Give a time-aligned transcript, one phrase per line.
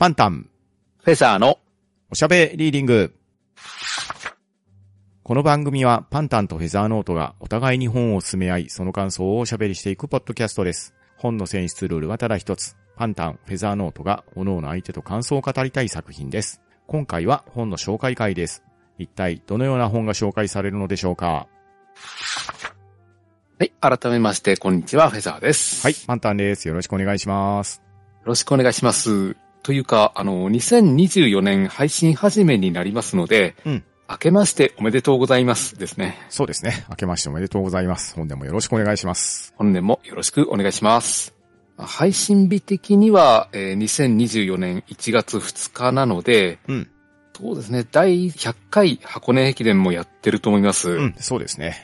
[0.00, 0.48] パンタン、
[1.04, 1.58] フェザーの
[2.10, 3.14] おしゃべリーディング。
[5.22, 10.94] この番組はパンタンとフェザーノートがお互いに本を進め合い、その感想をおしゃべりしていくポッドキャストです。
[11.18, 12.78] 本の選出ルールはただ一つ。
[12.96, 16.62] パンタン、フェザーノートが各々相手と感想を語りたい作品です。
[16.86, 18.64] 今回は本の紹介会です。
[18.96, 21.46] 一体どのような本が紹介されるのでしょうか？
[23.58, 25.82] はい、改めまして、こんにちは、フェザーです。
[25.82, 26.68] はい、パンタンです。
[26.68, 27.82] よろしくお願いします。
[28.20, 29.36] よろしくお願いします。
[29.62, 36.18] というか、あの、2024年配信始めになりますので、うん明けましておめでとうございますですね。
[36.30, 36.84] そうですね。
[36.90, 38.16] 明けましておめでとうございます。
[38.16, 39.54] 本年もよろしくお願いします。
[39.56, 41.32] 本年もよろしくお願いします。
[41.78, 46.90] 配信日的には、えー2024年1月2日なので、うん。
[47.40, 50.90] そうですね、第100回箱根駅伝もやってると思います。
[50.90, 51.76] うん、そうですね。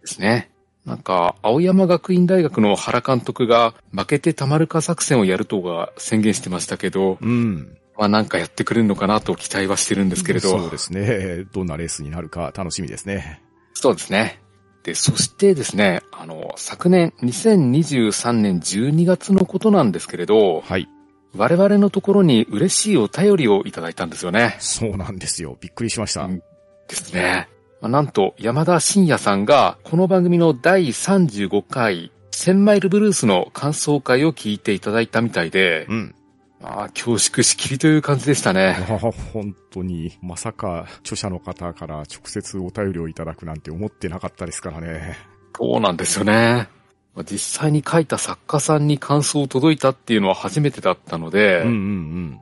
[0.00, 0.53] ですね。
[0.84, 7.78] なんか、青山学院大学の原監督が負けてたまるか作戦をやるとが宣言してましたけど、うん。
[7.96, 10.50] まあなんかやってくれるのかなと期待はしてるんですけれど。
[10.50, 11.44] そうですね。
[11.52, 13.40] どんなレースになるか楽しみですね。
[13.72, 14.40] そうですね。
[14.82, 20.88] で、そしてですね、あの、昨年2023年12月のことなんですけれど、はい。
[21.36, 24.56] 我々のところに嬉しいお便りをいただいたんですよね。
[24.60, 25.56] そうなんですよ。
[25.60, 26.24] びっくりしました。
[26.24, 26.42] うん
[26.88, 27.48] ですね。
[27.84, 36.14] まあなんと、山田信也さんが、この番組の第35回、1000マイルブルースの感想会を聞いていただいたみたいで、うん。
[36.62, 38.74] まあ、恐縮しきりという感じでしたね。
[38.88, 38.96] あ
[39.34, 45.18] 本当に、まさか著者の方から直接お便りをいただくなんて思ってなかったですからね。
[45.54, 46.70] そうなんですよね。
[47.14, 52.40] まあ実際に書いた作家さんに感想を届いたっていうのは初めてだったので、うんうん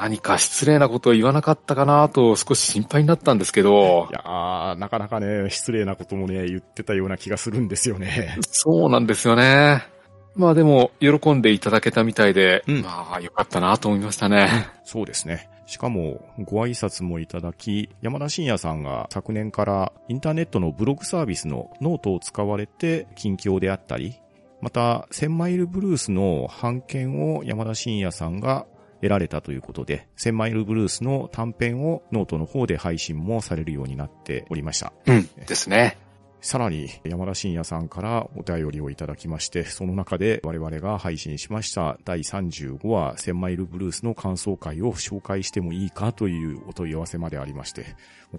[0.00, 4.08] 何か失礼なことを言わなかったかなと少し心配になったんですけどうん。
[4.08, 8.38] い、やーなかなかね、失礼なこともね、言ってたような気がするんですよね。
[8.50, 9.86] そうなんですよね。
[10.34, 14.48] まあでも、喜んでいただけたみたいで、うんまあ、よかったなと思いましたね。
[14.84, 15.50] そうですね。
[15.66, 24.14] しかも、ご挨拶もいただき、山田信也さんが昨年からインターネットのブログサービスのノートを使われて近況であったり、
[24.60, 28.66] また、1000マイルブルースの版権を山田信也さんが
[29.00, 34.92] 得られたということで、1000マイルブルースの短編をノートの方で配信もされるようになっておりました。
[35.06, 35.28] うん。
[35.46, 35.98] ですね。
[36.42, 47.84] さらに山田信也さんからお便りをいただきまして、その中で我々が配信しました第35話1000マイルブルースの感想会を紹介してもいいかというお問い合わせまでありまして、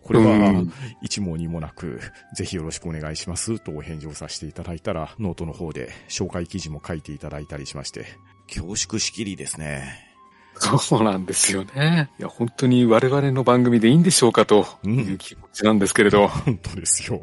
[0.01, 1.99] これうはん一問二もなく、
[2.35, 8.05] ぜひよろしくお願いしますとお返事をさせていただいたら、ノートの方で紹介記事も書いていただいたりしまして、
[8.47, 10.10] 恐縮しきりですね。
[10.59, 12.09] そうなんですよね。
[12.19, 16.27] いや、本当に我々の番組でいいんでしょうかという気持ちなんですけれど。
[16.27, 17.21] 本当ですよ。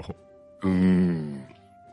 [0.62, 1.44] うーん。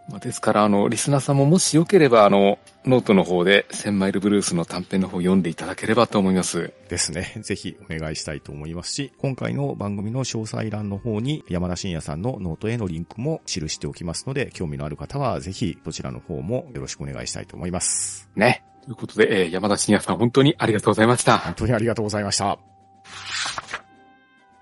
[0.09, 6.73] まあですから、あの、リスナーさんももしよければ、あの、ノートの方で、1000マイルブルースの短編の方を読んでいただければと思います。
[6.89, 7.33] ですね。
[7.41, 18.29] ぜひお願いしたいと思いますし、今回の番組の詳細欄の方に山田信也さんのノートへのリンクも記しておきますので、興味のある方はぜひそちらの方もよろしくお願いしたいと思います。
[18.35, 18.63] ね。
[18.85, 21.39] ということで、えー山田信也さん本当にありがとうございました。
[21.39, 22.57] 本当にありがとうございました。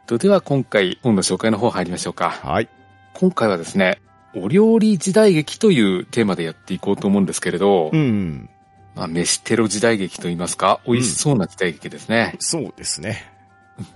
[0.06, 2.29] とでは今回本の紹介の方入りましょうか。
[2.29, 2.69] はい。
[3.13, 4.01] 今回はですね、
[4.35, 8.50] お料理時代劇というテーマでやっていこうと思うんですけれど、うん。
[8.95, 12.35] まあ、飯テロ時代劇といいますか、美味しそうな時代劇ですね。
[12.39, 13.31] そうですね。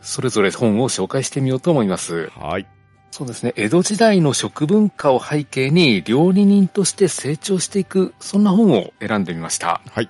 [0.01, 2.29] それぞれ本を紹介してみようと思います。
[2.35, 2.67] はい。
[3.11, 9.81] そうですね、江戸時代の食文化を背景に料理人として成長していく、そんな本を選んでみました。
[9.91, 10.09] はい。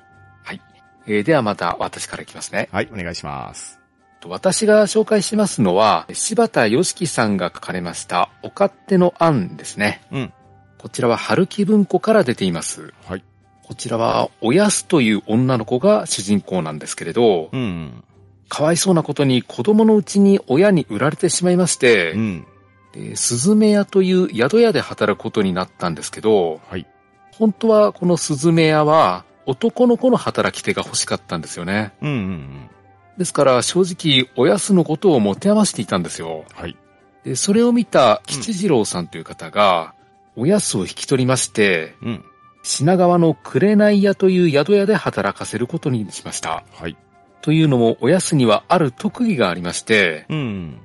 [1.08, 2.70] えーではまた私からいきますね。
[2.72, 2.90] はい。
[2.92, 3.80] お願いします。
[4.26, 10.02] 私が紹介しますのは、柴田良樹さんが書かれました、お勝手の案ですね。
[10.12, 10.34] うん。
[10.78, 12.94] こちらは春木文庫から出ています。
[13.06, 13.24] はい。
[13.64, 18.04] こちらは、おやすという女の子が主人公なんですけれど、うん。
[18.50, 22.48] かわいそうなことに子供のうちに親に売られてしまいまして、うん。
[22.94, 26.88] でスズメ屋という宿屋で働くことになったんですけど、はい。
[27.32, 31.94] 本当はこのスズメ屋は男の子の働き手が欲しかったんですよね。
[32.02, 32.10] うん。
[32.10, 32.70] うん。
[33.18, 36.46] ですから正直おやすのことを持て余していたんですよ。
[36.54, 36.78] はい。
[37.24, 39.96] で、それを見た吉次郎さんという方が、
[40.36, 42.24] おやすを引き取りまして、うん。
[42.62, 46.64] 品川の紅屋という宿屋で働かせることにしました。
[46.74, 46.98] はい。
[47.42, 50.78] というのも、おやすにはある特技がありまして、うん。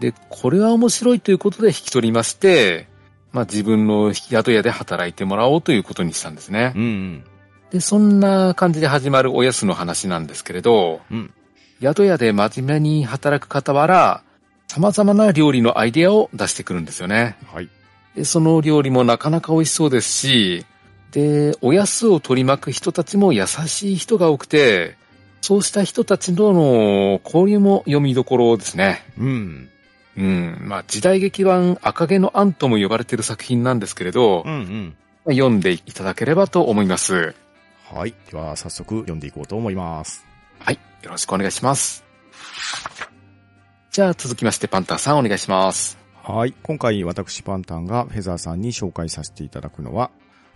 [0.00, 2.88] で、これは面白いということで引き取りまして、
[3.32, 6.72] まあ自分の宿屋で働いてもらおうということにしたんですね。
[6.74, 7.24] うん。
[7.70, 11.32] で、そんな感じで始まるおやすの話なんですけれど、うん。
[11.80, 14.22] 宿屋で真面目に働く傍ら、
[14.68, 17.36] 様々な料理のアイデアを出してくるんですよね。
[17.46, 17.68] はい。
[18.14, 20.66] で、その料理もなかなか美味しそうですし、
[21.12, 24.96] で、おやすを取り巻く人たちも優しい人が多くて、
[25.40, 29.04] そうした人たちとの交流も読みどころですね。
[29.18, 29.68] うん。
[30.16, 30.58] うん。
[30.62, 34.96] まあ、時代劇版赤毛のアンとも呼ばれている作品なんですけれど、うんうん。
[35.24, 37.34] まあ読んでいただければと思います。
[37.90, 38.14] はい。
[38.30, 40.26] では、早速読んでいこうと思います。
[40.58, 40.78] はい。
[41.02, 42.04] よろしくお願いします。
[43.90, 45.98] じゃあ続きましてパンタンさんお願いします。
[46.22, 46.54] はい。
[46.62, 50.10] 今回私パンタンがフェザーさんに紹介させていただくのは、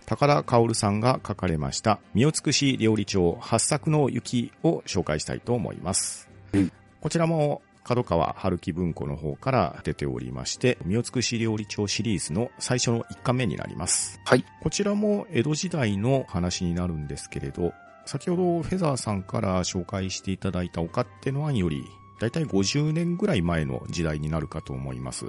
[0.05, 6.29] 高田薫さんが書かれました、身を尽くし料理長八作の雪を紹介したいと思います。
[6.53, 6.71] うん
[7.01, 14.19] こちらも、角川春樹文庫の方から出ておりまして、身を尽くし料理長シリーズの最初の1巻目になります。
[14.25, 14.45] はい。
[14.61, 17.73] こちらも江戸時代の話になるんですけれど、
[18.05, 21.83] 先ほどフェザーさんから紹介していただいたお勝手の案より、
[22.19, 25.25] だいたい50年ぐらい前の時代になるかと思います。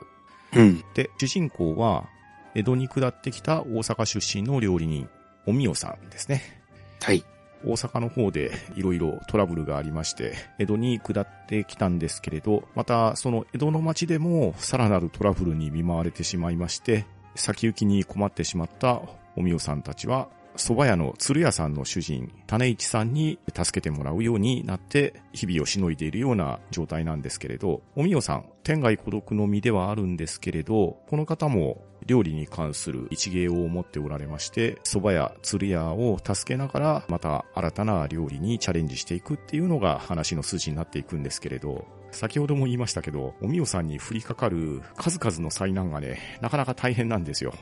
[0.55, 0.85] うん。
[0.95, 2.09] で、主人公は、
[2.55, 5.09] 江戸に下ってきた大阪出身の料理人、
[5.47, 6.63] おみおさんですね。
[7.03, 7.25] はい。
[7.65, 19.03] 大阪の方でいろいろトラブルがありまして、江戸に下ってきたんですけれど、またその江戸の町でもさらなるトラブルに見舞われてしまいまして、先行きに困ってしまった
[19.37, 47.55] おみおさんたちは、蕎麦屋の鶴屋さんの主人、種市さんに助けてもらうようになって、日々をしのいでいるような状態なんですけれど、おみおさん、天涯孤独の身ではあるんですけれど、この方も料理に関する一芸を持っておられまして、蕎麦屋、鶴屋を助けながら、また新たな料理にチャレンジしていくっていうのが話の筋になっていくんですけれど、先ほども言いましたけど、おみおさんに降りかかる数々の災難がね、なかなか大変なんですよ。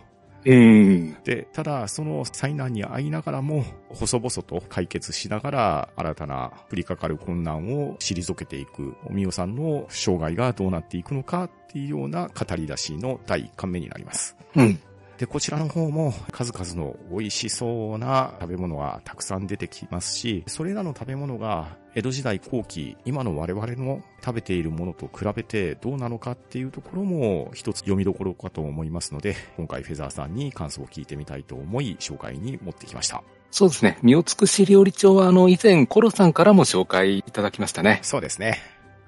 [0.45, 1.17] うん。
[1.25, 14.37] で、ただ、その災難に遭いながらも、細々と解決しながら、新たな降りかかる困難を退けていく、おみおさんの生涯がどうなっていくのかっていうような語り出しの第1巻目になります。
[14.57, 14.79] うん。
[15.19, 33.23] で、こちらの方も数々の美味しそうな食べ物がたくさん出てきますし、それらの食べ物が江戸時代後期、今の我々の食べているものと比べてどうなのかっていうところも一つ読みどころかと思いますので、今回フェザーさんに感想を聞いてみたいと思い紹介に持ってきました。
[33.51, 33.99] そうですね。
[34.03, 38.01] 身を尽くし料理長はあの以前コロさんからも紹介いただきましたね。
[38.03, 38.59] そうですね。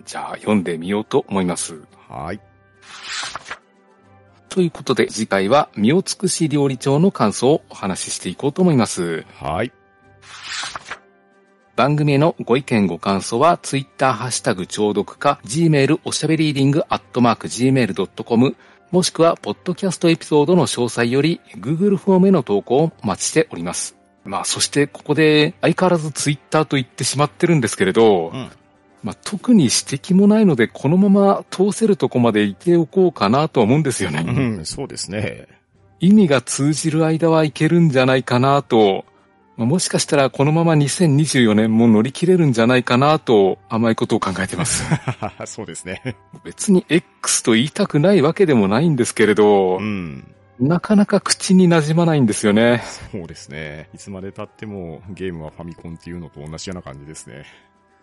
[0.04, 1.80] じゃあ読んでみようと思います。
[2.08, 2.40] はい。
[4.54, 9.26] ということで次回は身を尽くし料理長の感想をお話ししていこうと思います。
[9.34, 9.72] はい。
[11.74, 18.56] 番組へのご意見ご感想は、ツイッターハッシュタグ聴読か、gmail おしゃべりーディングアットマーク gmail.com、
[18.92, 23.96] もしくは、ポッドキャストエピソードの詳細より、Google フォームへの投稿をお待ちしております。
[24.24, 28.50] まあ、そしてここで相変わらずツイッターと言ってしまってるんですけれど、うん。
[29.04, 34.24] まあ、特に指摘もないので、このまま通せるとこまでいておこうかなと思うんですよね。
[34.26, 35.46] うん、そうですね。
[36.00, 39.04] 意味が通じる間はいけるんじゃないかなと、
[39.56, 44.84] まあもしかしたらこのまま2024年も乗り切れるんじゃないかなと甘いことを考えてます。
[45.44, 46.16] そうですね。
[46.42, 50.34] 別に X と言いたくないわけでもないんですけれどう、ん。
[50.58, 52.82] なかなか口に馴染まないんですよね。
[53.12, 53.90] そうですね。
[53.94, 57.44] いつまで経ってもゲームはファミコンっていうのと同じような感じですね。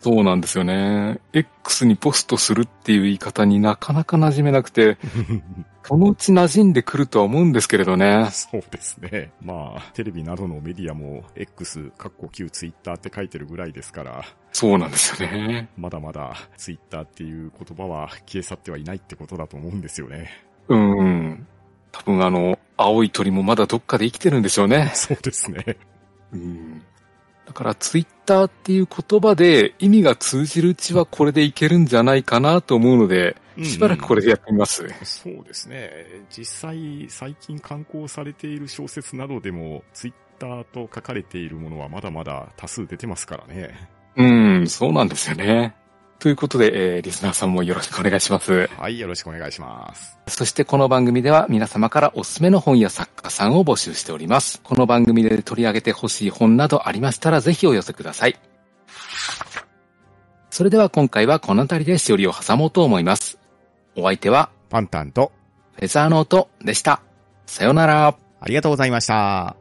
[0.02, 1.20] そうなんですよね。
[1.32, 4.98] X にポストするっていう言い方になかなか馴染めなくて、
[5.86, 8.28] そのうち馴染んでくるとは思うんですけれどね。
[8.32, 9.32] そうですね。
[9.42, 15.70] まあ、テレビなどのメディアも X、カッコ旧ツイッターって書いてるぐらいですから、そうなんですよね。
[15.78, 20.32] まだまだツイッターっていう言葉は消え去ってはいないってことだと思うんですよね。
[20.68, 21.48] うん。
[21.92, 24.92] 多分あの、青い鳥もまだどっかで生きてるんでしょうね。
[24.96, 25.78] そうですね。
[26.34, 26.82] うん。
[27.52, 34.88] だからツイッターっていう言葉で意味が通じるうちはこれでいけるんじゃないかなと思うので、しばらくこれでやってみます。
[35.04, 35.92] そうですね。
[36.30, 43.90] 実際、最近刊行されている小説などでも、ツイッターと書かれているものはまだまだ多数出てますからね。
[44.16, 44.26] う
[44.62, 45.76] ん、そうなんですよね。
[46.22, 48.70] ということで、えーリスナーさんもよろしくお願いします。
[48.78, 50.20] はい、よろしくお願いします。
[50.28, 54.62] そしてこの番組では皆様からおすすめの本や作家さんを募集しております。
[54.62, 58.38] この番組で取り上げてほしい本などありましたらぜひお寄せください。
[60.52, 63.40] それでは今回はこの辺りでしおりを挟もうと思います。
[63.96, 65.32] お相手はパンタンと、
[65.74, 67.02] フェザーノートでした。
[67.48, 68.16] さようなら。
[68.44, 69.61] ありがとうございました。